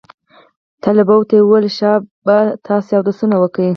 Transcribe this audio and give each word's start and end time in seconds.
طلباو 0.83 1.27
ته 1.29 1.33
يې 1.37 1.43
وويل 1.45 1.67
شابه 1.79 2.37
تاسې 2.67 2.91
اودسونه 2.95 3.35
وكئ. 3.39 3.69